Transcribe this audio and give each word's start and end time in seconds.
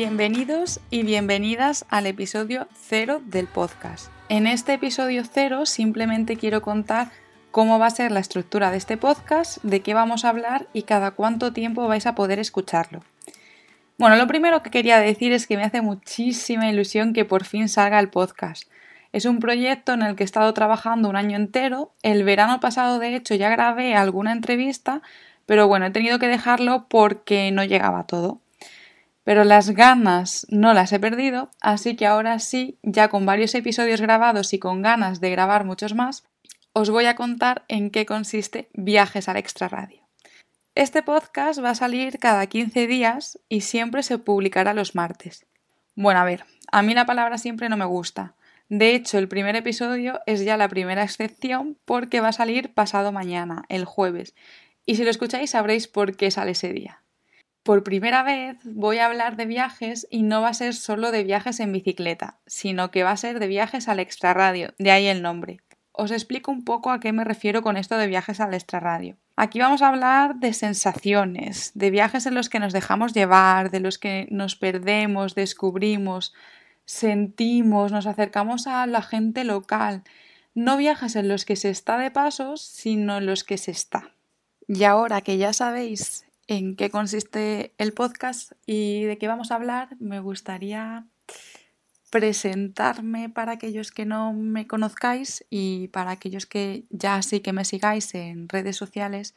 Bienvenidos 0.00 0.80
y 0.88 1.02
bienvenidas 1.02 1.84
al 1.90 2.06
episodio 2.06 2.68
cero 2.72 3.20
del 3.26 3.46
podcast. 3.46 4.10
En 4.30 4.46
este 4.46 4.72
episodio 4.72 5.24
cero 5.30 5.66
simplemente 5.66 6.38
quiero 6.38 6.62
contar 6.62 7.10
cómo 7.50 7.78
va 7.78 7.88
a 7.88 7.90
ser 7.90 8.10
la 8.10 8.20
estructura 8.20 8.70
de 8.70 8.78
este 8.78 8.96
podcast, 8.96 9.62
de 9.62 9.82
qué 9.82 9.92
vamos 9.92 10.24
a 10.24 10.30
hablar 10.30 10.68
y 10.72 10.84
cada 10.84 11.10
cuánto 11.10 11.52
tiempo 11.52 11.86
vais 11.86 12.06
a 12.06 12.14
poder 12.14 12.38
escucharlo. 12.38 13.04
Bueno, 13.98 14.16
lo 14.16 14.26
primero 14.26 14.62
que 14.62 14.70
quería 14.70 14.98
decir 15.00 15.34
es 15.34 15.46
que 15.46 15.58
me 15.58 15.64
hace 15.64 15.82
muchísima 15.82 16.70
ilusión 16.70 17.12
que 17.12 17.26
por 17.26 17.44
fin 17.44 17.68
salga 17.68 18.00
el 18.00 18.08
podcast. 18.08 18.70
Es 19.12 19.26
un 19.26 19.38
proyecto 19.38 19.92
en 19.92 20.00
el 20.00 20.16
que 20.16 20.22
he 20.22 20.24
estado 20.24 20.54
trabajando 20.54 21.10
un 21.10 21.16
año 21.16 21.36
entero. 21.36 21.92
El 22.02 22.24
verano 22.24 22.58
pasado, 22.58 23.00
de 23.00 23.16
hecho, 23.16 23.34
ya 23.34 23.50
grabé 23.50 23.94
alguna 23.94 24.32
entrevista, 24.32 25.02
pero 25.44 25.68
bueno, 25.68 25.84
he 25.84 25.90
tenido 25.90 26.18
que 26.18 26.26
dejarlo 26.26 26.86
porque 26.88 27.50
no 27.50 27.64
llegaba 27.64 28.06
todo 28.06 28.40
pero 29.24 29.44
las 29.44 29.70
ganas 29.70 30.46
no 30.50 30.74
las 30.74 30.92
he 30.92 31.00
perdido, 31.00 31.50
así 31.60 31.96
que 31.96 32.06
ahora 32.06 32.38
sí, 32.38 32.78
ya 32.82 33.08
con 33.08 33.26
varios 33.26 33.54
episodios 33.54 34.00
grabados 34.00 34.52
y 34.52 34.58
con 34.58 34.82
ganas 34.82 35.20
de 35.20 35.30
grabar 35.30 35.64
muchos 35.64 35.94
más, 35.94 36.24
os 36.72 36.90
voy 36.90 37.06
a 37.06 37.16
contar 37.16 37.64
en 37.68 37.90
qué 37.90 38.06
consiste 38.06 38.70
Viajes 38.74 39.28
al 39.28 39.36
Extra 39.36 39.68
Radio. 39.68 40.00
Este 40.76 41.02
podcast 41.02 41.62
va 41.62 41.70
a 41.70 41.74
salir 41.74 42.18
cada 42.18 42.46
15 42.46 42.86
días 42.86 43.38
y 43.48 43.62
siempre 43.62 44.02
se 44.02 44.18
publicará 44.18 44.72
los 44.72 44.94
martes. 44.94 45.46
Bueno, 45.96 46.20
a 46.20 46.24
ver, 46.24 46.44
a 46.70 46.82
mí 46.82 46.94
la 46.94 47.06
palabra 47.06 47.38
siempre 47.38 47.68
no 47.68 47.76
me 47.76 47.84
gusta. 47.84 48.34
De 48.68 48.94
hecho, 48.94 49.18
el 49.18 49.26
primer 49.26 49.56
episodio 49.56 50.20
es 50.26 50.44
ya 50.44 50.56
la 50.56 50.68
primera 50.68 51.02
excepción 51.02 51.76
porque 51.84 52.20
va 52.20 52.28
a 52.28 52.32
salir 52.32 52.72
pasado 52.72 53.10
mañana, 53.10 53.64
el 53.68 53.84
jueves. 53.84 54.34
Y 54.86 54.94
si 54.94 55.02
lo 55.02 55.10
escucháis 55.10 55.50
sabréis 55.50 55.88
por 55.88 56.16
qué 56.16 56.30
sale 56.30 56.52
ese 56.52 56.72
día. 56.72 56.99
Por 57.62 57.84
primera 57.84 58.22
vez 58.22 58.56
voy 58.64 58.98
a 58.98 59.06
hablar 59.06 59.36
de 59.36 59.44
viajes 59.44 60.06
y 60.10 60.22
no 60.22 60.40
va 60.40 60.48
a 60.48 60.54
ser 60.54 60.74
solo 60.74 61.10
de 61.10 61.24
viajes 61.24 61.60
en 61.60 61.72
bicicleta, 61.72 62.38
sino 62.46 62.90
que 62.90 63.02
va 63.02 63.10
a 63.10 63.16
ser 63.18 63.38
de 63.38 63.48
viajes 63.48 63.86
al 63.88 64.00
extrarradio, 64.00 64.72
de 64.78 64.90
ahí 64.90 65.06
el 65.06 65.20
nombre. 65.20 65.60
Os 65.92 66.10
explico 66.10 66.50
un 66.50 66.64
poco 66.64 66.90
a 66.90 67.00
qué 67.00 67.12
me 67.12 67.24
refiero 67.24 67.60
con 67.60 67.76
esto 67.76 67.98
de 67.98 68.06
viajes 68.06 68.40
al 68.40 68.54
extrarradio. 68.54 69.18
Aquí 69.36 69.58
vamos 69.60 69.82
a 69.82 69.88
hablar 69.88 70.36
de 70.36 70.54
sensaciones, 70.54 71.72
de 71.74 71.90
viajes 71.90 72.24
en 72.24 72.34
los 72.34 72.48
que 72.48 72.60
nos 72.60 72.72
dejamos 72.72 73.12
llevar, 73.12 73.70
de 73.70 73.80
los 73.80 73.98
que 73.98 74.26
nos 74.30 74.56
perdemos, 74.56 75.34
descubrimos, 75.34 76.32
sentimos, 76.86 77.92
nos 77.92 78.06
acercamos 78.06 78.66
a 78.66 78.86
la 78.86 79.02
gente 79.02 79.44
local. 79.44 80.02
No 80.54 80.78
viajes 80.78 81.14
en 81.14 81.28
los 81.28 81.44
que 81.44 81.56
se 81.56 81.68
está 81.68 81.98
de 81.98 82.10
pasos, 82.10 82.62
sino 82.62 83.18
en 83.18 83.26
los 83.26 83.44
que 83.44 83.58
se 83.58 83.70
está. 83.70 84.12
Y 84.66 84.84
ahora 84.84 85.20
que 85.20 85.36
ya 85.36 85.52
sabéis 85.52 86.24
en 86.50 86.74
qué 86.74 86.90
consiste 86.90 87.74
el 87.78 87.92
podcast 87.92 88.52
y 88.66 89.04
de 89.04 89.18
qué 89.18 89.28
vamos 89.28 89.52
a 89.52 89.54
hablar, 89.54 89.96
me 90.00 90.18
gustaría 90.18 91.06
presentarme 92.10 93.28
para 93.28 93.52
aquellos 93.52 93.92
que 93.92 94.04
no 94.04 94.32
me 94.32 94.66
conozcáis 94.66 95.46
y 95.48 95.86
para 95.88 96.10
aquellos 96.10 96.46
que 96.46 96.86
ya 96.90 97.22
sí 97.22 97.38
que 97.38 97.52
me 97.52 97.64
sigáis 97.64 98.16
en 98.16 98.48
redes 98.48 98.76
sociales, 98.76 99.36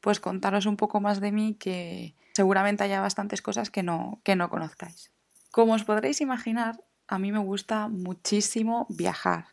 pues 0.00 0.20
contaros 0.20 0.64
un 0.64 0.78
poco 0.78 1.02
más 1.02 1.20
de 1.20 1.32
mí 1.32 1.54
que 1.54 2.14
seguramente 2.32 2.82
haya 2.82 3.02
bastantes 3.02 3.42
cosas 3.42 3.68
que 3.68 3.82
no, 3.82 4.22
que 4.24 4.34
no 4.34 4.48
conozcáis. 4.48 5.10
Como 5.50 5.74
os 5.74 5.84
podréis 5.84 6.22
imaginar, 6.22 6.82
a 7.08 7.18
mí 7.18 7.30
me 7.30 7.40
gusta 7.40 7.88
muchísimo 7.88 8.86
viajar. 8.88 9.48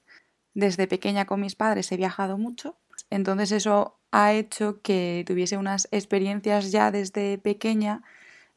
Desde 0.53 0.87
pequeña 0.87 1.25
con 1.25 1.41
mis 1.41 1.55
padres 1.55 1.91
he 1.91 1.97
viajado 1.97 2.37
mucho, 2.37 2.77
entonces 3.09 3.51
eso 3.51 4.00
ha 4.11 4.33
hecho 4.33 4.81
que 4.81 5.23
tuviese 5.25 5.57
unas 5.57 5.87
experiencias 5.91 6.71
ya 6.71 6.91
desde 6.91 7.37
pequeña 7.37 8.03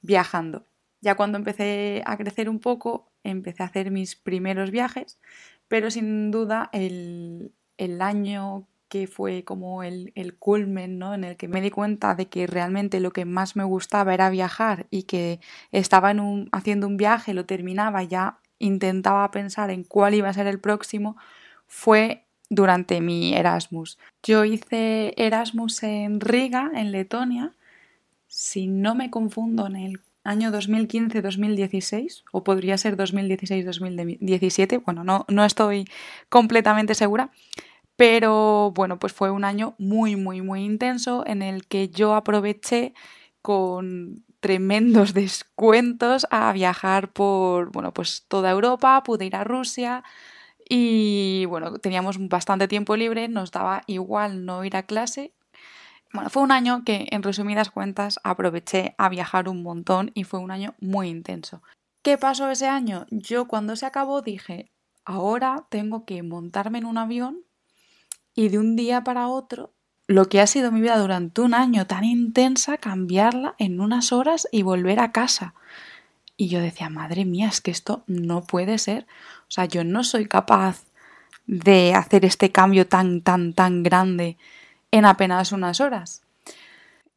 viajando. 0.02 0.66
Ya 1.00 1.16
cuando 1.16 1.38
empecé 1.38 2.02
a 2.06 2.16
crecer 2.16 2.48
un 2.48 2.60
poco, 2.60 3.12
empecé 3.22 3.62
a 3.62 3.66
hacer 3.66 3.90
mis 3.90 4.16
primeros 4.16 4.70
viajes, 4.70 5.18
pero 5.68 5.90
sin 5.90 6.30
duda 6.30 6.70
el, 6.72 7.52
año 8.00 8.66
que 8.88 9.06
fue 9.06 9.44
como 9.44 9.82
el, 9.82 10.12
el 10.14 10.36
culmen, 10.36 10.98
¿no? 10.98 11.14
En 11.14 11.24
el 11.24 11.36
que 11.36 11.48
me 11.48 11.60
di 11.60 11.70
cuenta 11.70 12.14
de 12.14 12.28
que 12.28 12.46
realmente 12.46 13.00
lo 13.00 13.12
que 13.12 13.24
más 13.24 13.56
me 13.56 13.64
gustaba 13.64 14.14
era 14.14 14.30
viajar 14.30 14.86
y 14.90 15.04
que 15.04 15.40
estaba 15.72 16.10
en 16.10 16.20
un, 16.20 16.48
haciendo 16.52 16.86
un 16.86 16.96
viaje, 16.96 17.34
lo 17.34 17.46
terminaba, 17.46 18.02
ya 18.02 18.38
intentaba 18.58 19.30
pensar 19.30 19.70
en 19.70 19.84
cuál 19.84 20.14
iba 20.14 20.28
a 20.28 20.34
ser 20.34 20.46
el 20.46 20.60
próximo, 20.60 21.16
fue 21.66 22.23
durante 22.50 23.00
mi 23.00 23.34
Erasmus. 23.34 23.98
Yo 24.22 24.44
hice 24.44 25.14
Erasmus 25.16 25.82
en 25.82 26.20
Riga, 26.20 26.70
en 26.74 26.92
Letonia, 26.92 27.52
si 28.26 28.66
no 28.66 28.94
me 28.94 29.10
confundo, 29.10 29.66
en 29.66 29.76
el 29.76 30.00
año 30.24 30.50
2015-2016, 30.50 32.24
o 32.32 32.42
podría 32.42 32.76
ser 32.78 32.96
2016-2017, 32.96 34.82
bueno, 34.84 35.04
no, 35.04 35.24
no 35.28 35.44
estoy 35.44 35.86
completamente 36.28 36.94
segura, 36.94 37.30
pero 37.96 38.72
bueno, 38.74 38.98
pues 38.98 39.12
fue 39.12 39.30
un 39.30 39.44
año 39.44 39.74
muy, 39.78 40.16
muy, 40.16 40.42
muy 40.42 40.64
intenso 40.64 41.24
en 41.26 41.42
el 41.42 41.66
que 41.66 41.90
yo 41.90 42.14
aproveché 42.14 42.94
con 43.42 44.24
tremendos 44.40 45.14
descuentos 45.14 46.26
a 46.30 46.52
viajar 46.52 47.12
por, 47.12 47.70
bueno, 47.70 47.92
pues 47.92 48.24
toda 48.26 48.50
Europa, 48.50 49.02
pude 49.04 49.26
ir 49.26 49.36
a 49.36 49.44
Rusia, 49.44 50.02
y 50.68 51.44
bueno, 51.46 51.78
teníamos 51.78 52.16
bastante 52.28 52.68
tiempo 52.68 52.96
libre, 52.96 53.28
nos 53.28 53.50
daba 53.50 53.82
igual 53.86 54.44
no 54.44 54.64
ir 54.64 54.76
a 54.76 54.84
clase. 54.84 55.32
Bueno, 56.12 56.30
fue 56.30 56.42
un 56.42 56.52
año 56.52 56.84
que 56.84 57.08
en 57.10 57.22
resumidas 57.22 57.70
cuentas 57.70 58.20
aproveché 58.22 58.94
a 58.98 59.08
viajar 59.08 59.48
un 59.48 59.62
montón 59.62 60.10
y 60.14 60.24
fue 60.24 60.40
un 60.40 60.50
año 60.50 60.74
muy 60.80 61.08
intenso. 61.08 61.62
¿Qué 62.02 62.18
pasó 62.18 62.50
ese 62.50 62.68
año? 62.68 63.06
Yo 63.10 63.48
cuando 63.48 63.76
se 63.76 63.86
acabó 63.86 64.22
dije, 64.22 64.70
ahora 65.04 65.66
tengo 65.70 66.04
que 66.04 66.22
montarme 66.22 66.78
en 66.78 66.86
un 66.86 66.98
avión 66.98 67.40
y 68.34 68.48
de 68.48 68.58
un 68.58 68.76
día 68.76 69.04
para 69.04 69.28
otro, 69.28 69.72
lo 70.06 70.26
que 70.26 70.40
ha 70.40 70.46
sido 70.46 70.70
mi 70.70 70.80
vida 70.80 70.98
durante 70.98 71.40
un 71.40 71.54
año 71.54 71.86
tan 71.86 72.04
intensa, 72.04 72.76
cambiarla 72.76 73.54
en 73.58 73.80
unas 73.80 74.12
horas 74.12 74.46
y 74.52 74.62
volver 74.62 75.00
a 75.00 75.12
casa. 75.12 75.54
Y 76.36 76.48
yo 76.48 76.60
decía, 76.60 76.88
madre 76.88 77.24
mía, 77.24 77.48
es 77.48 77.60
que 77.60 77.70
esto 77.70 78.04
no 78.06 78.42
puede 78.42 78.78
ser. 78.78 79.06
O 79.42 79.50
sea, 79.50 79.66
yo 79.66 79.84
no 79.84 80.02
soy 80.02 80.26
capaz 80.26 80.84
de 81.46 81.94
hacer 81.94 82.24
este 82.24 82.50
cambio 82.50 82.86
tan, 82.86 83.20
tan, 83.20 83.52
tan 83.52 83.82
grande 83.82 84.36
en 84.90 85.04
apenas 85.04 85.52
unas 85.52 85.80
horas. 85.80 86.22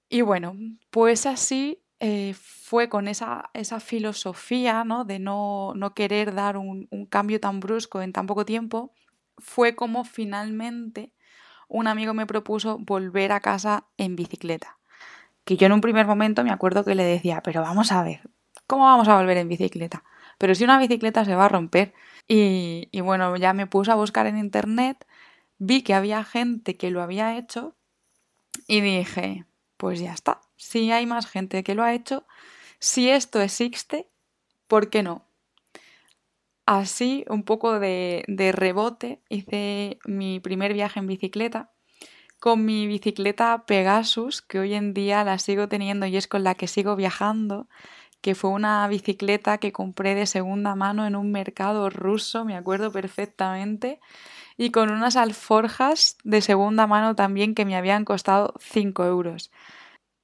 Y 0.10 0.22
bueno, 0.22 0.56
pues 0.90 1.26
así 1.26 1.80
eh, 2.00 2.36
fue 2.40 2.90
con 2.90 3.08
esa, 3.08 3.50
esa 3.54 3.80
filosofía 3.80 4.84
¿no? 4.84 5.04
de 5.04 5.20
no, 5.20 5.74
no 5.76 5.94
querer 5.94 6.34
dar 6.34 6.58
un, 6.58 6.88
un 6.92 7.06
cambio 7.06 7.40
tan 7.40 7.60
brusco 7.60 8.02
en 8.02 8.14
tan 8.14 8.28
poco 8.28 8.46
tiempo, 8.46 8.94
fue 9.38 9.76
como 9.76 10.04
finalmente 10.04 11.12
un 11.68 11.88
amigo 11.88 12.14
me 12.14 12.26
propuso 12.26 12.78
volver 12.80 13.32
a 13.32 13.40
casa 13.40 13.86
en 13.98 14.16
bicicleta. 14.16 14.78
Que 15.44 15.58
yo 15.58 15.66
en 15.66 15.74
un 15.74 15.82
primer 15.82 16.06
momento 16.08 16.44
me 16.44 16.52
acuerdo 16.52 16.84
que 16.84 16.96
le 16.96 17.04
decía, 17.04 17.42
pero 17.44 17.62
vamos 17.62 17.92
a 17.92 18.04
ver, 18.04 18.22
¿cómo 18.68 18.84
vamos 18.84 19.08
a 19.08 19.18
volver 19.18 19.38
en 19.38 19.50
bicicleta? 19.50 20.04
Pero 20.38 20.54
si 20.56 20.64
una 20.64 20.78
bicicleta 20.78 21.26
se 21.26 21.36
va 21.36 21.46
a 21.46 21.50
romper. 21.50 21.94
Y, 22.28 22.90
bueno, 23.02 23.36
ya 23.38 23.54
me 23.54 23.68
puse 23.68 23.92
a 23.92 23.96
buscar 23.96 24.28
en 24.28 24.38
internet, 24.38 25.08
vi 25.60 25.82
que 25.82 25.94
había 25.94 26.26
gente 26.26 26.76
que 26.76 26.92
lo 26.92 27.02
había 27.02 27.38
hecho 27.38 27.76
y 28.68 28.82
dije, 28.82 29.46
pues 29.78 30.02
ya 30.02 30.14
está, 30.14 30.42
si 30.58 30.92
hay 30.92 31.06
más 31.06 31.26
gente 31.26 31.64
que 31.64 31.74
lo 31.74 31.84
ha 31.84 31.94
hecho, 31.94 32.26
si 32.80 33.10
esto 33.10 33.40
existe, 33.40 34.10
¿por 34.68 34.90
qué 34.90 35.04
no? 35.04 35.26
Así, 36.66 37.24
un 37.30 37.44
poco 37.44 37.80
de, 37.80 38.26
de 38.28 38.52
rebote, 38.52 39.22
hice 39.30 40.00
mi 40.06 40.42
primer 40.42 40.74
viaje 40.74 41.00
en 41.00 41.08
bicicleta 41.08 41.72
con 42.40 42.66
mi 42.66 42.88
bicicleta 42.88 43.66
Pegasus, 43.66 44.42
que 44.42 44.60
hoy 44.60 44.74
en 44.74 44.94
día 44.94 45.24
la 45.24 45.40
sigo 45.40 45.68
teniendo 45.68 46.06
y 46.06 46.18
es 46.18 46.28
con 46.28 46.44
la 46.44 46.56
que 46.56 46.68
sigo 46.68 46.96
viajando 46.96 47.68
que 48.22 48.36
fue 48.36 48.50
una 48.50 48.88
bicicleta 48.88 49.58
que 49.58 49.72
compré 49.72 50.16
de 50.16 50.26
segunda 50.26 50.76
mano 50.76 51.06
en 51.06 51.16
un 51.16 51.32
mercado 51.32 51.90
ruso, 51.90 52.46
me 52.46 52.56
acuerdo 52.56 52.92
perfectamente, 52.92 54.00
y 54.58 54.72
con 54.72 54.90
unas 54.90 55.16
alforjas 55.16 56.18
de 56.24 56.42
segunda 56.42 56.88
mano 56.88 57.16
también 57.16 57.54
que 57.54 57.66
me 57.66 57.76
habían 57.76 58.06
costado 58.06 58.54
5 58.60 59.06
euros. 59.06 59.52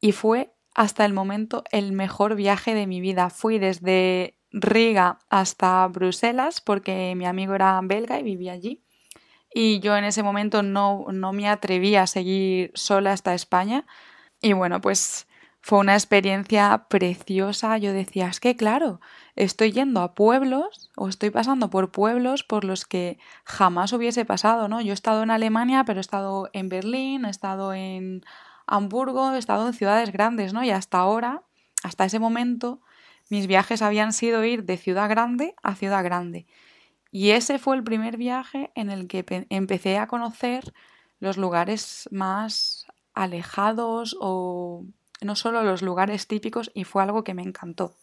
Y 0.01 0.11
fue 0.11 0.53
hasta 0.73 1.05
el 1.05 1.13
momento 1.13 1.63
el 1.71 1.91
mejor 1.91 2.35
viaje 2.35 2.73
de 2.73 2.87
mi 2.87 2.99
vida. 2.99 3.29
Fui 3.29 3.59
desde 3.59 4.39
Riga 4.51 5.19
hasta 5.29 5.87
Bruselas 5.87 6.61
porque 6.61 7.13
mi 7.15 7.25
amigo 7.25 7.53
era 7.55 7.79
belga 7.83 8.19
y 8.19 8.23
vivía 8.23 8.53
allí. 8.53 8.83
Y 9.53 9.79
yo 9.81 9.95
en 9.95 10.03
ese 10.03 10.23
momento 10.23 10.63
no, 10.63 11.05
no 11.11 11.31
me 11.31 11.47
atreví 11.47 11.95
a 11.95 12.07
seguir 12.07 12.71
sola 12.73 13.11
hasta 13.13 13.35
España. 13.35 13.85
Y 14.41 14.53
bueno, 14.53 14.81
pues 14.81 15.27
fue 15.65 15.79
una 15.79 15.93
experiencia 15.93 16.87
preciosa. 16.89 17.77
Yo 17.77 17.93
decía, 17.93 18.27
es 18.27 18.41
que 18.41 18.57
claro, 18.57 18.99
estoy 19.37 19.71
yendo 19.71 20.01
a 20.01 20.13
pueblos 20.13 20.91
o 20.97 21.07
estoy 21.07 21.29
pasando 21.29 21.69
por 21.69 21.89
pueblos 21.89 22.43
por 22.43 22.65
los 22.65 22.83
que 22.85 23.17
jamás 23.45 23.93
hubiese 23.93 24.25
pasado, 24.25 24.67
¿no? 24.67 24.81
Yo 24.81 24.91
he 24.91 24.93
estado 24.93 25.23
en 25.23 25.31
Alemania, 25.31 25.85
pero 25.85 25.99
he 25.99 26.01
estado 26.01 26.49
en 26.51 26.67
Berlín, 26.67 27.23
he 27.23 27.29
estado 27.29 27.73
en 27.73 28.23
Hamburgo, 28.67 29.31
he 29.31 29.37
estado 29.37 29.65
en 29.65 29.73
ciudades 29.73 30.11
grandes, 30.11 30.51
¿no? 30.53 30.65
Y 30.65 30.69
hasta 30.69 30.97
ahora, 30.97 31.43
hasta 31.81 32.03
ese 32.03 32.19
momento, 32.19 32.81
mis 33.29 33.47
viajes 33.47 33.81
habían 33.81 34.11
sido 34.11 34.43
ir 34.43 34.65
de 34.65 34.75
ciudad 34.75 35.09
grande 35.09 35.55
a 35.63 35.75
ciudad 35.75 36.03
grande. 36.03 36.45
Y 37.09 37.29
ese 37.29 37.57
fue 37.57 37.77
el 37.77 37.85
primer 37.85 38.17
viaje 38.17 38.71
en 38.75 38.89
el 38.89 39.07
que 39.07 39.47
empecé 39.49 39.97
a 39.97 40.07
conocer 40.07 40.73
los 41.19 41.37
lugares 41.37 42.09
más 42.11 42.85
alejados 43.13 44.17
o 44.19 44.85
no 45.23 45.35
solo 45.35 45.63
los 45.63 45.81
lugares 45.81 46.27
típicos 46.27 46.71
y 46.73 46.83
fue 46.83 47.03
algo 47.03 47.23
que 47.23 47.33
me 47.33 47.43
encantó. 47.43 47.95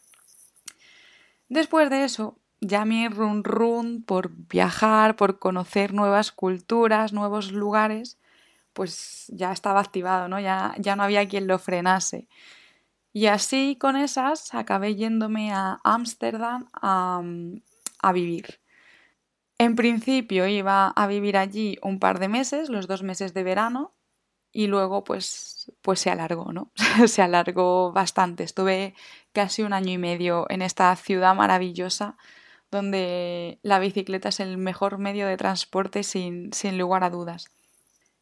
Después 1.48 1.90
de 1.90 2.04
eso, 2.04 2.38
ya 2.60 2.84
mi 2.84 3.08
run 3.08 3.42
run 3.42 4.02
por 4.02 4.30
viajar, 4.30 5.16
por 5.16 5.38
conocer 5.38 5.92
nuevas 5.92 6.30
culturas, 6.30 7.12
nuevos 7.12 7.52
lugares, 7.52 8.18
pues 8.72 9.26
ya 9.28 9.52
estaba 9.52 9.80
activado, 9.80 10.28
¿no? 10.28 10.38
Ya, 10.38 10.74
ya 10.78 10.94
no 10.96 11.02
había 11.02 11.26
quien 11.28 11.46
lo 11.46 11.58
frenase. 11.58 12.28
Y 13.12 13.26
así 13.26 13.76
con 13.80 13.96
esas 13.96 14.54
acabé 14.54 14.94
yéndome 14.94 15.52
a 15.52 15.80
Ámsterdam 15.82 16.68
a, 16.72 17.22
a 18.00 18.12
vivir. 18.12 18.60
En 19.58 19.74
principio 19.74 20.46
iba 20.46 20.88
a 20.88 21.06
vivir 21.06 21.36
allí 21.36 21.76
un 21.82 21.98
par 21.98 22.18
de 22.18 22.28
meses, 22.28 22.68
los 22.68 22.86
dos 22.86 23.02
meses 23.02 23.34
de 23.34 23.42
verano, 23.42 23.92
y 24.52 24.66
luego 24.66 25.04
pues, 25.04 25.72
pues 25.82 26.00
se 26.00 26.10
alargó, 26.10 26.52
¿no? 26.52 26.70
se 27.06 27.22
alargó 27.22 27.92
bastante. 27.92 28.44
Estuve 28.44 28.94
casi 29.32 29.62
un 29.62 29.72
año 29.72 29.92
y 29.92 29.98
medio 29.98 30.46
en 30.50 30.62
esta 30.62 30.94
ciudad 30.96 31.34
maravillosa 31.34 32.16
donde 32.70 33.58
la 33.62 33.78
bicicleta 33.78 34.28
es 34.28 34.40
el 34.40 34.56
mejor 34.56 34.98
medio 34.98 35.26
de 35.26 35.36
transporte 35.36 36.02
sin, 36.02 36.52
sin 36.52 36.78
lugar 36.78 37.04
a 37.04 37.10
dudas. 37.10 37.50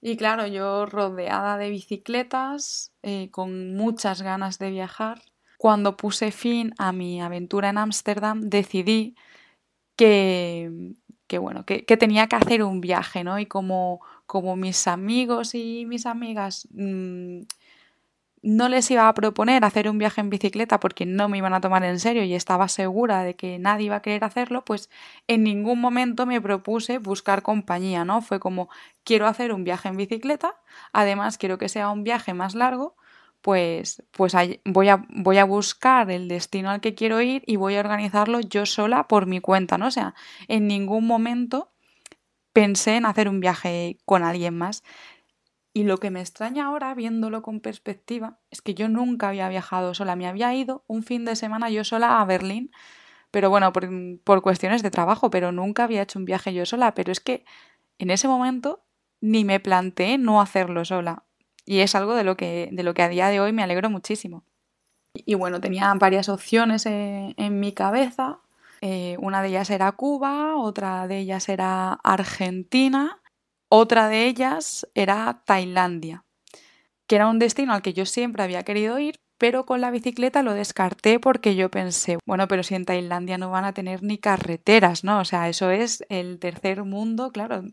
Y 0.00 0.16
claro, 0.16 0.46
yo 0.46 0.86
rodeada 0.86 1.58
de 1.58 1.70
bicicletas, 1.70 2.92
eh, 3.02 3.30
con 3.30 3.74
muchas 3.74 4.22
ganas 4.22 4.58
de 4.58 4.70
viajar, 4.70 5.20
cuando 5.58 5.96
puse 5.96 6.30
fin 6.30 6.72
a 6.78 6.92
mi 6.92 7.20
aventura 7.20 7.68
en 7.70 7.78
Ámsterdam, 7.78 8.42
decidí 8.42 9.16
que, 9.96 10.94
que 11.28 11.38
bueno, 11.38 11.64
que, 11.64 11.82
tenía 11.96 12.26
que 12.26 12.36
hacer 12.36 12.62
un 12.64 12.80
viaje, 12.80 13.22
¿no? 13.22 13.38
Y 13.38 13.46
como, 13.46 14.00
como 14.26 14.56
mis 14.56 14.88
amigos 14.88 15.54
y 15.54 15.84
mis 15.86 16.06
amigas 16.06 16.68
mmm, 16.72 17.42
no 18.42 18.68
les 18.68 18.90
iba 18.90 19.08
a 19.08 19.14
proponer 19.14 19.64
hacer 19.64 19.88
un 19.88 19.98
viaje 19.98 20.20
en 20.20 20.30
bicicleta 20.30 20.80
porque 20.80 21.06
no 21.06 21.28
me 21.28 21.38
iban 21.38 21.54
a 21.54 21.60
tomar 21.60 21.84
en 21.84 21.98
serio 21.98 22.22
y 22.24 22.34
estaba 22.34 22.68
segura 22.68 23.22
de 23.22 23.34
que 23.34 23.58
nadie 23.58 23.86
iba 23.86 23.96
a 23.96 24.02
querer 24.02 24.24
hacerlo, 24.24 24.64
pues 24.64 24.90
en 25.26 25.42
ningún 25.44 25.80
momento 25.80 26.24
me 26.26 26.40
propuse 26.40 26.98
buscar 26.98 27.42
compañía, 27.42 28.04
¿no? 28.04 28.22
Fue 28.22 28.40
como 28.40 28.68
quiero 29.04 29.26
hacer 29.26 29.52
un 29.52 29.64
viaje 29.64 29.88
en 29.88 29.96
bicicleta, 29.96 30.54
además 30.92 31.38
quiero 31.38 31.58
que 31.58 31.68
sea 31.68 31.90
un 31.90 32.04
viaje 32.04 32.34
más 32.34 32.54
largo, 32.54 32.96
pues, 33.42 34.02
pues 34.10 34.34
voy, 34.64 34.88
a, 34.88 35.04
voy 35.10 35.38
a 35.38 35.44
buscar 35.44 36.10
el 36.10 36.28
destino 36.28 36.70
al 36.70 36.80
que 36.80 36.94
quiero 36.94 37.20
ir 37.20 37.42
y 37.46 37.56
voy 37.56 37.76
a 37.76 37.80
organizarlo 37.80 38.40
yo 38.40 38.66
sola 38.66 39.08
por 39.08 39.26
mi 39.26 39.40
cuenta, 39.40 39.78
¿no? 39.78 39.86
O 39.86 39.90
sea, 39.90 40.14
en 40.48 40.66
ningún 40.66 41.06
momento 41.06 41.72
pensé 42.52 42.96
en 42.96 43.06
hacer 43.06 43.28
un 43.28 43.40
viaje 43.40 43.98
con 44.04 44.22
alguien 44.24 44.56
más. 44.56 44.82
Y 45.72 45.84
lo 45.84 45.98
que 45.98 46.10
me 46.10 46.20
extraña 46.20 46.66
ahora, 46.66 46.94
viéndolo 46.94 47.42
con 47.42 47.60
perspectiva, 47.60 48.40
es 48.50 48.62
que 48.62 48.74
yo 48.74 48.88
nunca 48.88 49.28
había 49.28 49.48
viajado 49.48 49.94
sola. 49.94 50.16
Me 50.16 50.26
había 50.26 50.52
ido 50.54 50.84
un 50.88 51.02
fin 51.04 51.24
de 51.24 51.36
semana 51.36 51.70
yo 51.70 51.84
sola 51.84 52.20
a 52.20 52.24
Berlín, 52.24 52.72
pero 53.30 53.50
bueno, 53.50 53.72
por, 53.72 53.88
por 54.24 54.42
cuestiones 54.42 54.82
de 54.82 54.90
trabajo, 54.90 55.30
pero 55.30 55.52
nunca 55.52 55.84
había 55.84 56.02
hecho 56.02 56.18
un 56.18 56.24
viaje 56.24 56.54
yo 56.54 56.66
sola. 56.66 56.94
Pero 56.94 57.12
es 57.12 57.20
que 57.20 57.44
en 57.98 58.10
ese 58.10 58.28
momento 58.28 58.84
ni 59.20 59.44
me 59.44 59.60
planteé 59.60 60.18
no 60.18 60.40
hacerlo 60.40 60.84
sola. 60.84 61.24
Y 61.68 61.80
es 61.80 61.94
algo 61.94 62.14
de 62.14 62.24
lo 62.24 62.34
que, 62.34 62.70
de 62.72 62.82
lo 62.82 62.94
que 62.94 63.02
a 63.02 63.10
día 63.10 63.28
de 63.28 63.40
hoy 63.40 63.52
me 63.52 63.62
alegro 63.62 63.90
muchísimo. 63.90 64.42
Y 65.12 65.34
bueno, 65.34 65.60
tenía 65.60 65.92
varias 65.94 66.30
opciones 66.30 66.86
en, 66.86 67.60
mi 67.60 67.72
cabeza. 67.72 68.38
Eh, 68.80 69.18
una 69.20 69.42
de 69.42 69.48
ellas 69.48 69.68
era 69.68 69.92
Cuba, 69.92 70.56
otra 70.56 71.06
de 71.06 71.18
ellas 71.18 71.50
era 71.50 71.92
Argentina, 72.02 73.20
otra 73.68 74.08
de 74.08 74.26
ellas 74.26 74.88
era 74.94 75.42
Tailandia, 75.44 76.24
que 77.06 77.16
era 77.16 77.28
un 77.28 77.38
destino 77.38 77.74
al 77.74 77.82
que 77.82 77.92
yo 77.92 78.06
siempre 78.06 78.42
había 78.42 78.62
querido 78.62 78.98
ir, 78.98 79.20
pero 79.36 79.66
con 79.66 79.82
la 79.82 79.90
bicicleta 79.90 80.42
lo 80.42 80.54
descarté 80.54 81.20
porque 81.20 81.54
yo 81.54 81.70
pensé, 81.70 82.16
bueno, 82.24 82.48
pero 82.48 82.62
si 82.62 82.76
en 82.76 82.86
Tailandia 82.86 83.36
no 83.36 83.50
van 83.50 83.66
a 83.66 83.74
tener 83.74 84.02
ni 84.02 84.16
carreteras, 84.16 85.04
¿no? 85.04 85.20
O 85.20 85.26
sea, 85.26 85.50
eso 85.50 85.70
es 85.70 86.02
el 86.08 86.38
tercer 86.38 86.84
mundo, 86.84 87.30
claro. 87.30 87.64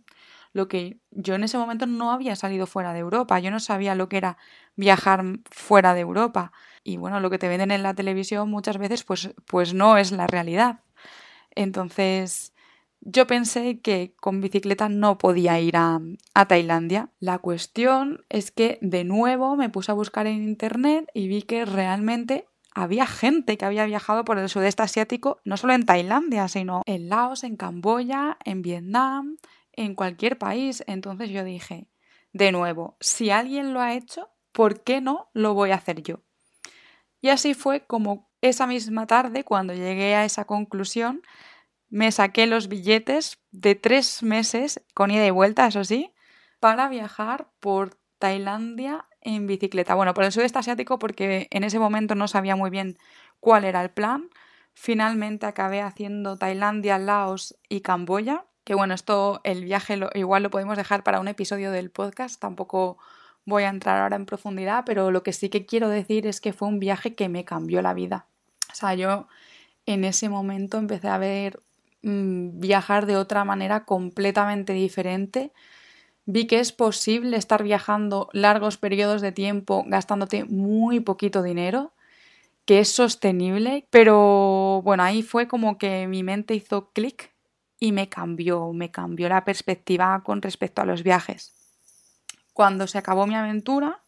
Lo 0.56 0.70
que 0.70 1.00
yo 1.12 1.36
en 1.36 1.44
ese 1.44 1.58
momento 1.58 1.86
no 1.86 2.14
había 2.14 2.38
salido 2.38 2.66
fuera 2.66 2.94
de 2.94 3.00
Europa, 3.00 3.38
yo 3.40 3.52
no 3.52 3.60
sabía 3.60 3.94
lo 3.94 4.08
que 4.08 4.16
era 4.16 4.38
viajar 4.78 5.22
fuera 5.52 5.94
de 5.94 6.00
Europa. 6.00 6.54
Y 6.82 6.96
bueno, 6.96 7.20
lo 7.20 7.30
que 7.30 7.38
te 7.38 7.50
venden 7.50 7.72
en 7.72 7.84
la 7.84 7.94
televisión 7.94 8.50
muchas 8.50 8.78
veces 8.78 9.04
pues, 9.04 9.32
pues 9.48 9.74
no 9.74 9.98
es 9.98 10.14
la 10.14 10.28
realidad. 10.28 10.80
Entonces, 11.56 12.54
yo 13.02 13.28
pensé 13.28 13.82
que 13.82 14.14
con 14.22 14.40
bicicleta 14.40 14.88
no 14.88 15.18
podía 15.18 15.60
ir 15.60 15.76
a, 15.76 16.00
Tailandia. 16.48 17.10
La 17.20 17.40
cuestión 17.40 18.24
es 18.30 18.52
que 18.52 18.80
de 18.82 19.04
nuevo 19.04 19.58
me 19.58 19.68
puse 19.68 19.92
a 19.92 19.96
buscar 19.96 20.26
en 20.26 20.42
internet 20.42 21.10
y 21.14 21.28
vi 21.28 21.42
que 21.42 21.66
realmente 21.66 22.48
había 22.74 23.06
gente 23.08 23.58
que 23.58 23.66
había 23.66 23.86
viajado 23.86 24.24
por 24.24 24.38
el 24.38 24.48
sudeste 24.48 24.84
asiático, 24.84 25.42
no 25.44 25.58
solo 25.58 25.74
en 25.74 25.86
Tailandia, 25.86 26.48
sino 26.48 26.82
en 26.86 27.10
Laos, 27.10 27.44
en 27.44 27.58
Camboya, 27.58 28.38
en 28.46 28.62
Vietnam, 28.62 29.36
en 29.76 29.96
cualquier 29.96 30.38
país. 30.38 30.84
Entonces 30.88 31.30
yo 31.30 31.44
dije, 31.44 31.88
de 32.34 32.52
nuevo, 32.52 32.98
si 33.00 33.30
alguien 33.30 33.74
lo 33.74 33.82
ha 33.82 33.94
hecho, 33.94 34.30
¿por 34.52 34.84
qué 34.84 35.02
no 35.02 35.30
lo 35.34 35.54
voy 35.54 35.72
a 35.72 35.76
hacer 35.76 36.02
yo? 36.02 36.22
Y 37.22 37.30
así 37.30 37.54
fue 37.54 37.86
como 37.86 38.30
esa 38.42 38.68
misma 38.68 39.08
tarde, 39.08 39.44
cuando 39.44 39.74
llegué 39.74 40.16
a 40.16 40.26
esa 40.26 40.46
conclusión, 40.46 41.22
me 41.90 42.12
saqué 42.12 42.46
los 42.46 42.68
billetes 42.68 43.40
de 43.52 43.76
tres 43.76 44.22
meses, 44.22 44.84
con 44.94 45.12
ida 45.12 45.26
y 45.26 45.32
vuelta, 45.32 45.68
eso 45.68 45.84
sí, 45.84 46.14
para 46.60 46.90
viajar 46.90 47.50
por 47.60 47.98
Tailandia 48.20 49.06
en 49.22 49.48
bicicleta. 49.48 49.96
Bueno, 49.96 50.14
por 50.14 50.24
el 50.24 50.32
sudeste 50.32 50.60
asiático 50.60 51.00
porque 51.00 51.48
en 51.52 51.64
ese 51.64 51.80
momento 51.80 52.16
no 52.16 52.28
sabía 52.28 52.56
muy 52.56 52.70
bien 52.70 52.98
cuál 53.40 53.66
era 53.66 53.82
el 53.82 53.90
plan. 53.90 54.30
Finalmente 54.74 55.46
acabé 55.46 55.82
haciendo 55.82 56.38
Tailandia, 56.38 56.98
Laos 56.98 57.58
y 57.70 57.82
Camboya. 57.82 58.46
Que 58.66 58.76
bueno, 58.76 58.94
esto, 58.94 59.40
el 59.46 59.64
viaje 59.64 59.96
lo, 59.96 60.10
igual 60.14 60.44
lo 60.44 60.50
podemos 60.50 60.76
dejar 60.76 61.04
para 61.04 61.22
un 61.22 61.30
episodio 61.30 61.72
del 61.72 61.90
podcast. 61.90 62.42
Tampoco 62.42 62.98
voy 63.46 63.64
a 63.64 63.70
entrar 63.70 64.02
ahora 64.02 64.18
en 64.18 64.26
profundidad, 64.26 64.84
pero 64.86 65.12
lo 65.12 65.24
que 65.24 65.32
sí 65.32 65.48
que 65.50 65.66
quiero 65.66 65.88
decir 65.88 66.28
es 66.28 66.42
que 66.42 66.52
fue 66.52 66.68
un 66.68 66.80
viaje 66.80 67.16
que 67.16 67.30
me 67.30 67.46
cambió 67.46 67.82
la 67.82 67.94
vida. 67.94 68.26
O 68.70 68.76
sea, 68.76 68.94
yo 68.96 69.28
en 69.86 70.04
ese 70.04 70.28
momento 70.28 70.78
empecé 70.78 71.08
a 71.08 71.18
ver 71.18 71.62
Mm, 72.06 72.60
viajar 72.60 73.08
de 73.08 73.18
otra 73.18 73.46
manera 73.46 73.84
completamente 73.86 74.74
diferente. 74.74 75.52
Vi 76.26 76.48
que 76.48 76.60
es 76.60 76.72
posible 76.72 77.38
estar 77.38 77.64
viajando 77.64 78.30
largos 78.34 78.78
periodos 78.78 79.22
de 79.22 79.32
tiempo 79.32 79.84
gastándote 79.88 80.46
muy 80.46 81.00
poquito 81.00 81.44
dinero, 81.44 81.94
que 82.66 82.80
es 82.80 82.90
sostenible, 82.90 83.88
pero 83.92 84.82
bueno, 84.84 85.04
ahí 85.04 85.24
fue 85.24 85.48
como 85.48 85.78
que 85.80 86.08
mi 86.08 86.24
mente 86.24 86.56
hizo 86.56 86.92
clic 86.94 87.32
y 87.86 87.92
me 87.92 88.10
cambió, 88.10 88.74
me 88.74 88.92
cambió 88.92 89.30
la 89.30 89.46
perspectiva 89.46 90.22
con 90.24 90.42
respecto 90.42 90.82
a 90.82 90.86
los 90.86 91.04
viajes. 91.04 91.54
Cuando 92.54 92.88
se 92.88 92.98
acabó 92.98 93.28
mi 93.28 93.36
aventura, 93.36 94.02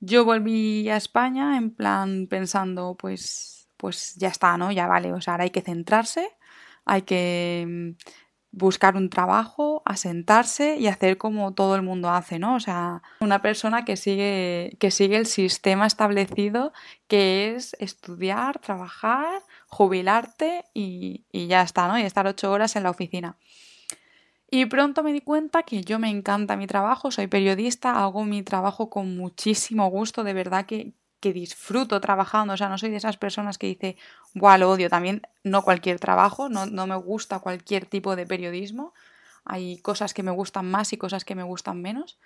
yo 0.00 0.24
volví 0.24 0.88
a 0.90 0.96
España 0.96 1.56
en 1.56 1.70
plan 1.70 2.26
pensando, 2.28 2.96
pues, 2.98 3.68
pues 3.76 4.14
ya 4.16 4.28
está, 4.28 4.56
¿no? 4.56 4.70
Ya 4.72 4.86
vale, 4.86 5.12
o 5.12 5.20
sea, 5.20 5.34
ahora 5.34 5.44
hay 5.44 5.50
que 5.50 5.62
centrarse 5.62 6.38
hay 6.88 7.02
que 7.02 7.64
mm, 7.68 7.90
buscar 8.50 8.96
un 8.96 9.10
trabajo, 9.10 9.82
asentarse 9.84 10.76
y 10.76 10.88
hacer 10.88 11.18
como 11.18 11.52
todo 11.52 11.76
el 11.76 11.82
mundo 11.82 12.10
hace, 12.10 12.38
¿no? 12.38 12.56
O 12.56 12.60
sea, 12.60 13.02
una 13.20 13.42
persona 13.42 13.84
que 13.84 13.96
sigue, 13.96 14.76
que 14.80 14.90
sigue 14.90 15.18
el 15.18 15.26
sistema 15.26 15.86
establecido 15.86 16.72
que 17.06 17.54
es 17.54 17.76
estudiar, 17.78 18.58
trabajar, 18.58 19.42
jubilarte 19.68 20.64
y, 20.74 21.24
y 21.30 21.46
ya 21.46 21.62
está, 21.62 21.88
¿no? 21.88 21.98
Y 21.98 22.02
estar 22.02 22.26
ocho 22.26 22.50
horas 22.50 22.76
en 22.76 22.82
la 22.82 22.90
oficina. 22.90 23.36
Y 24.50 24.66
pronto 24.66 25.02
me 25.02 25.12
di 25.12 25.20
cuenta 25.20 25.62
que 25.62 25.82
yo 25.82 25.98
me 25.98 26.08
encanta 26.08 26.56
mi 26.56 26.66
trabajo, 26.66 27.10
soy 27.10 27.26
periodista, 27.26 28.02
hago 28.02 28.24
mi 28.24 28.42
trabajo 28.42 28.90
con 28.90 29.16
muchísimo 29.16 29.88
gusto, 29.88 30.24
de 30.24 30.32
verdad 30.32 30.64
que 30.66 30.94
que 31.20 31.32
disfruto 31.32 32.00
trabajando, 32.00 32.54
o 32.54 32.56
sea, 32.56 32.68
no 32.68 32.78
soy 32.78 32.90
de 32.90 32.96
esas 32.96 33.16
personas 33.16 33.58
que 33.58 33.66
dice, 33.66 33.96
buah, 34.34 34.58
lo 34.58 34.70
odio. 34.70 34.88
También 34.88 35.22
no 35.42 35.62
cualquier 35.62 35.98
trabajo, 35.98 36.48
no, 36.48 36.66
no 36.66 36.86
me 36.86 36.96
gusta 36.96 37.40
cualquier 37.40 37.86
tipo 37.86 38.16
de 38.16 38.26
periodismo. 38.26 38.94
Hay 39.44 39.78
cosas 39.78 40.14
que 40.14 40.22
me 40.22 40.30
gustan 40.30 40.70
más 40.70 40.92
y 40.92 40.96
cosas 40.96 41.24
que 41.24 41.34
me 41.34 41.42
gustan 41.42 41.80
menos. 41.82 42.18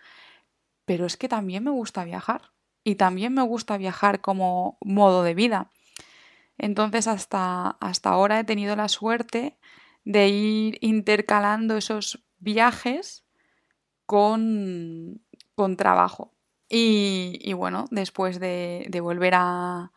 Pero 0.84 1.06
es 1.06 1.16
que 1.16 1.28
también 1.28 1.64
me 1.64 1.70
gusta 1.70 2.04
viajar. 2.04 2.50
Y 2.84 2.96
también 2.96 3.32
me 3.32 3.42
gusta 3.42 3.76
viajar 3.78 4.20
como 4.20 4.76
modo 4.80 5.22
de 5.22 5.34
vida. 5.34 5.70
Entonces 6.62 7.09
hasta, 7.09 7.76
hasta 7.81 8.11
ahora 8.11 8.38
he 8.38 8.45
tenido 8.45 8.76
la 8.76 8.88
suerte 8.88 9.59
de 10.04 10.28
ir 10.28 10.78
intercalando 10.81 11.76
esos 11.76 12.25
viajes 12.38 13.25
con, 14.07 15.21
con 15.57 15.76
trabajo. 15.76 16.33
Y, 16.69 17.52
bueno, 17.52 17.87
después 17.90 18.38
de, 18.38 18.88
volver 19.02 19.35
a, 19.35 19.90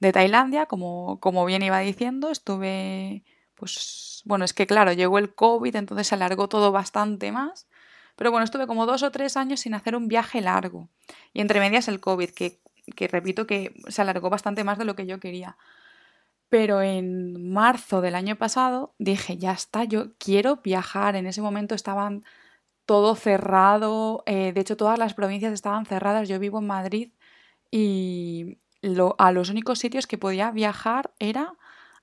de 0.00 0.10
Tailandia, 0.10 0.64
como, 0.64 1.20
como 1.20 1.44
bien 1.44 1.62
iba 1.62 1.78
diciendo, 1.80 2.30
estuve, 2.30 3.22
pues, 3.54 4.22
bueno, 4.24 4.46
es 4.46 4.54
que 4.54 4.66
claro, 4.66 4.92
llegó 4.94 5.18
el 5.18 5.34
COVID, 5.34 5.76
entonces 5.76 6.06
se 6.06 6.14
alargó 6.14 6.48
todo 6.48 6.72
bastante 6.72 7.30
más. 7.30 7.68
Pero 8.16 8.30
bueno, 8.30 8.44
estuve 8.44 8.66
como 8.66 8.86
dos 8.86 9.02
o 9.02 9.10
tres 9.10 9.36
años 9.36 9.60
sin 9.60 9.74
hacer 9.74 9.94
un 9.94 10.08
viaje 10.08 10.40
largo. 10.40 10.88
Y 11.34 11.42
entre 11.42 11.60
medias 11.60 11.88
el 11.88 12.00
COVID, 12.00 12.30
que, 12.30 12.58
que 12.96 13.06
repito 13.06 13.46
que 13.46 13.74
se 13.88 14.00
alargó 14.00 14.30
bastante 14.30 14.64
más 14.64 14.78
de 14.78 14.86
lo 14.86 14.96
que 14.96 15.06
yo 15.06 15.20
quería. 15.20 15.58
Pero 16.50 16.82
en 16.82 17.50
marzo 17.52 18.00
del 18.02 18.14
año 18.14 18.36
pasado 18.36 18.94
dije, 18.98 19.38
ya 19.38 19.52
está, 19.52 19.84
yo 19.84 20.14
quiero 20.18 20.56
viajar. 20.56 21.16
En 21.16 21.26
ese 21.26 21.42
momento 21.42 21.74
estaban 21.74 22.24
todo 22.86 23.14
cerrado, 23.14 24.24
eh, 24.26 24.52
de 24.52 24.60
hecho 24.60 24.76
todas 24.76 24.98
las 24.98 25.14
provincias 25.14 25.52
estaban 25.52 25.86
cerradas, 25.86 26.28
yo 26.28 26.40
vivo 26.40 26.58
en 26.58 26.66
Madrid 26.66 27.12
y 27.70 28.58
a 29.18 29.32
los 29.32 29.50
únicos 29.50 29.78
sitios 29.78 30.06
que 30.08 30.18
podía 30.18 30.50
viajar 30.50 31.12
era 31.20 31.54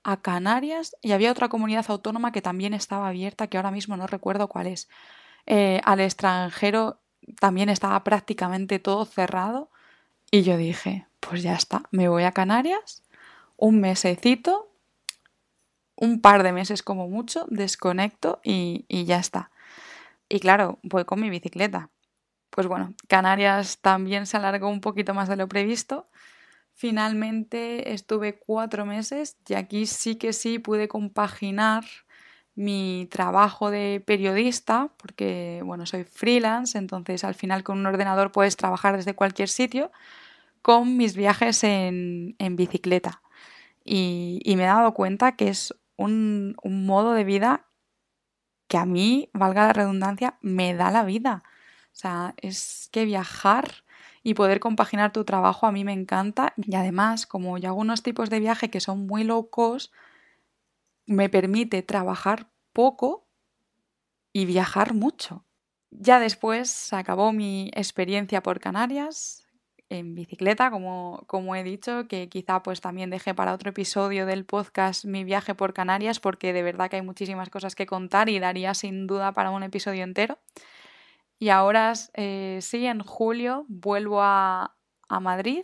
a 0.04 0.22
Canarias 0.22 0.96
y 1.01 1.12
había 1.12 1.32
otra 1.32 1.50
comunidad 1.50 1.86
autónoma 1.89 2.32
que 2.32 2.42
también 2.42 2.74
estaba 2.74 3.10
abierta, 3.10 3.48
que 3.48 3.58
ahora 3.58 3.72
mismo 3.72 3.98
no 3.98 4.08
recuerdo 4.08 4.48
cuál 4.48 4.68
es. 4.68 4.88
Eh, 5.46 5.82
al 5.84 6.00
extranjero 6.00 7.01
también 7.42 7.68
estaba 7.70 8.01
prácticamente 8.06 8.80
todo 8.80 9.04
cerrado 9.06 9.70
y 10.32 10.44
yo 10.44 10.56
dije, 10.56 11.08
pues 11.20 11.44
ya 11.44 11.56
está, 11.56 11.84
me 11.92 12.08
voy 12.08 12.24
a 12.24 12.32
Canarias, 12.32 13.04
un 13.58 13.82
mesecito, 13.82 14.72
un 15.96 16.22
par 16.22 16.44
de 16.44 16.54
meses 16.54 16.84
como 16.84 17.10
mucho, 17.10 17.46
desconecto 17.50 18.40
y 18.44 18.86
ya 19.06 19.20
está. 19.20 19.52
Y 20.30 20.40
claro, 20.40 20.80
voy 20.84 21.06
con 21.06 21.20
mi 21.22 21.30
bicicleta. 21.30 21.90
Pues 22.50 22.68
bueno, 22.68 22.94
Canarias 23.08 23.80
también 23.80 24.26
se 24.26 24.38
alargó 24.38 24.70
un 24.70 24.82
poquito 24.82 25.14
más 25.14 25.30
de 25.30 25.36
lo 25.36 25.48
previsto. 25.48 26.08
Finalmente 26.74 27.94
estuve 27.94 28.40
cuatro 28.40 28.86
meses 28.86 29.38
y 29.48 29.56
aquí 29.56 29.86
sí 29.86 30.16
que 30.16 30.34
sí 30.34 30.60
pude 30.60 30.88
compaginar 30.88 31.86
mi 32.56 33.08
trabajo 33.12 33.70
de 33.70 34.04
periodista, 34.06 34.90
porque 34.98 35.62
bueno, 35.64 35.86
soy 35.86 36.04
freelance, 36.04 36.78
entonces 36.78 37.24
al 37.24 37.36
final 37.36 37.64
con 37.64 37.78
un 37.78 37.86
ordenador 37.86 38.32
puedes 38.32 38.58
trabajar 38.58 38.98
desde 38.98 39.14
cualquier 39.14 39.50
sitio, 39.50 39.92
con 40.62 40.98
mis 40.98 41.16
viajes 41.16 41.64
en, 41.64 42.36
bicicleta. 42.52 43.22
Y, 43.88 44.41
me 44.58 44.63
he 44.63 44.67
dado 44.67 44.94
cuenta 44.94 45.36
que 45.36 45.48
es 45.48 45.74
un, 45.96 46.56
un 46.62 46.86
modo 46.86 47.13
de 47.13 47.24
vida 47.24 47.67
que 48.67 48.77
a 48.77 48.86
mí, 48.86 49.29
valga 49.34 49.67
la 49.67 49.74
redundancia, 49.74 50.38
me 50.41 50.74
da 50.74 50.91
la 50.91 51.06
vida. 51.06 51.44
O 51.86 51.96
sea, 51.96 52.36
es 52.38 52.89
que 52.91 53.06
viajar 53.06 53.86
y 54.24 54.34
poder 54.34 54.60
compaginar 54.60 55.13
tu 55.13 55.24
trabajo 55.24 55.67
a 55.67 55.72
mí 55.72 55.86
me 55.86 55.94
encanta. 55.94 56.53
Y 56.58 56.75
además, 56.75 57.25
como 57.25 57.58
yo 57.58 57.70
hago 57.70 57.79
unos 57.79 58.03
tipos 58.03 58.29
de 58.29 58.41
viaje 58.41 58.70
que 58.70 58.82
son 58.82 59.08
muy 59.08 59.24
locos, 59.24 59.91
me 61.06 61.29
permite 61.29 61.82
trabajar 61.82 62.50
poco 62.74 63.25
y 64.34 64.46
viajar 64.46 64.94
mucho. 64.94 65.46
Ya 65.89 66.20
después 66.20 66.70
se 66.70 66.96
acabó 66.98 67.32
mi 67.32 67.72
experiencia 67.74 68.44
por 68.44 68.60
Canarias, 68.60 69.47
en 69.89 70.15
bicicleta, 70.15 70.70
como, 70.72 71.24
como 71.27 71.56
he 71.56 71.63
dicho, 71.63 72.08
que 72.08 72.29
quizá 72.29 72.62
pues 72.63 72.82
también 72.82 73.10
dejé 73.10 73.34
para 73.34 73.53
otro 73.53 73.70
episodio 73.70 74.25
del 74.25 74.46
podcast 74.46 75.06
mi 75.06 75.24
viaje 75.24 75.56
por 75.56 75.74
Canarias, 75.74 76.20
porque 76.20 76.53
de 76.53 76.63
verdad 76.63 76.89
que 76.89 76.98
hay 76.98 77.01
muchísimas 77.01 77.50
cosas 77.50 77.75
que 77.75 77.86
contar 77.86 78.29
y 78.29 78.39
daría 78.39 78.74
sin 78.74 79.08
duda 79.08 79.32
para 79.32 79.51
un 79.51 79.63
episodio 79.63 80.03
entero. 80.03 80.39
Y 81.39 81.50
ahora 81.50 81.94
eh, 82.15 82.60
sí, 82.62 82.86
en 82.86 83.00
julio 83.01 83.65
vuelvo 83.70 84.22
a, 84.22 84.75
a 85.08 85.20
Madrid, 85.20 85.63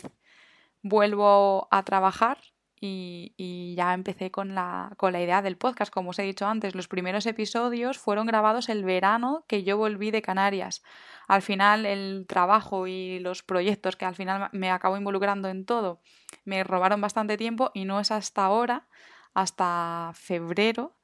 vuelvo 0.81 1.67
a 1.71 1.83
trabajar 1.83 2.37
y, 2.85 3.73
ya 3.75 3.93
empecé 3.93 4.29
con 4.29 4.55
la, 4.55 4.93
con 4.97 5.13
la 5.13 5.21
idea 5.21 5.41
del 5.41 5.57
podcast. 5.57 5.91
Como 5.91 6.11
os 6.11 6.19
he 6.19 6.23
dicho 6.23 6.45
antes, 6.45 6.75
los 6.75 6.87
primeros 6.87 7.25
episodios 7.25 7.97
fueron 7.97 8.27
grabados 8.27 8.69
el 8.69 8.83
verano 8.83 9.45
que 9.47 9.63
yo 9.63 9.77
volví 9.77 10.11
de 10.11 10.21
Canarias. 10.21 10.83
Al 11.27 11.41
final 11.41 11.85
el 11.85 12.25
trabajo 12.27 12.87
y 12.87 13.19
los 13.19 13.41
proyectos 13.41 13.95
que 13.95 14.05
al 14.05 14.15
final 14.15 14.49
me 14.51 14.69
acabo 14.69 14.97
involucrando 14.97 15.47
en 15.47 15.65
todo 15.65 16.01
me 16.45 16.63
robaron 16.63 17.01
bastante 17.01 17.37
tiempo 17.37 17.71
y 17.73 17.85
no 17.85 17.99
es 17.99 18.11
hasta 18.11 18.45
ahora, 18.45 18.87
hasta 19.33 20.11
febrero, 20.13 20.97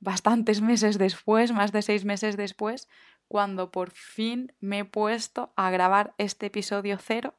bastantes 0.00 0.60
meses 0.62 0.98
después, 0.98 1.52
más 1.52 1.72
de 1.72 1.82
seis 1.82 2.04
meses 2.04 2.36
después, 2.36 2.88
cuando 3.26 3.70
por 3.70 3.90
fin 3.90 4.54
me 4.60 4.80
he 4.80 4.84
puesto 4.84 5.52
a 5.56 5.70
grabar 5.70 6.14
este 6.18 6.46
episodio 6.46 6.96
cero 6.98 7.34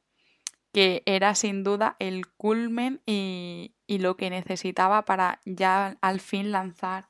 que 0.72 1.04
era 1.06 1.36
sin 1.36 1.64
duda 1.64 1.96
el 2.00 2.28
culmen 2.28 3.02
y, 3.06 3.74
lo 3.88 4.18
que 4.18 4.30
necesitaba 4.30 5.04
para 5.04 5.42
ya 5.46 5.98
al 6.02 6.20
fin 6.20 6.52
lanzar 6.52 7.10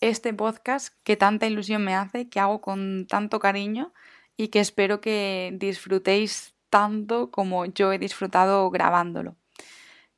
este 0.00 0.32
podcast 0.32 0.94
que 1.04 1.16
tanta 1.16 1.46
ilusión 1.46 1.84
me 1.84 1.94
hace, 1.94 2.28
que 2.28 2.40
hago 2.40 2.60
con 2.60 3.06
tanto 3.06 3.38
cariño 3.38 3.92
y 4.36 4.48
que 4.48 4.60
espero 4.60 5.00
que 5.00 5.52
disfrutéis 5.54 6.54
tanto 6.70 7.30
como 7.30 7.66
yo 7.66 7.92
he 7.92 7.98
disfrutado 7.98 8.70
grabándolo. 8.70 9.36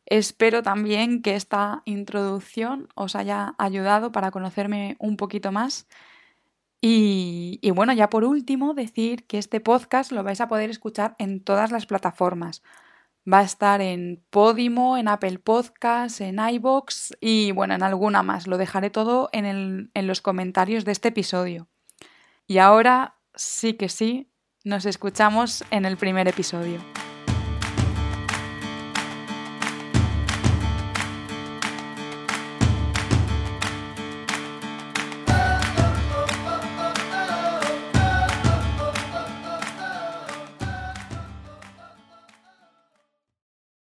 Espero 0.07 0.63
también 0.63 1.21
que 1.21 1.35
esta 1.35 1.83
introducción 1.85 2.89
os 2.95 3.15
haya 3.15 3.55
ayudado 3.59 4.11
para 4.11 4.31
conocerme 4.31 4.97
un 4.99 5.17
poquito 5.17 5.53
más 5.53 5.87
y, 6.81 7.71
bueno, 7.75 7.93
ya 7.93 8.09
por 8.09 8.25
último, 8.25 8.75
decir 8.75 9.27
que 9.27 9.39
este 9.39 9.61
podcast 9.61 10.13
lo 10.13 10.23
vais 10.23 10.41
a 10.41 10.49
poder 10.49 10.71
escuchar 10.71 11.17
en 11.19 11.43
todas 11.43 11.73
las 11.73 11.87
plataformas. 11.87 12.63
Va 13.31 13.41
a 13.41 13.43
estar 13.43 13.81
en 13.81 14.25
Podimo, 14.31 14.97
en 14.97 15.09
Apple 15.09 15.39
Podcasts, 15.39 16.21
en 16.21 16.39
iBox 16.39 17.17
y 17.21 17.53
bueno, 17.53 17.75
en 17.75 17.83
alguna 17.83 18.23
más. 18.23 18.47
Lo 18.47 18.59
dejaré 18.59 18.91
todo 18.91 19.29
en, 19.33 19.91
en 19.93 20.07
los 20.07 20.21
comentarios 20.21 20.85
de 20.85 20.93
este 20.93 21.09
episodio. 21.09 21.69
Y 22.47 22.59
ahora 22.59 23.17
sí 23.35 23.75
que 23.75 23.89
sí, 23.89 24.31
nos 24.65 24.87
escuchamos 24.87 25.65
en 25.71 25.85
el 25.85 25.97
primer 25.97 26.29
episodio. 26.29 26.81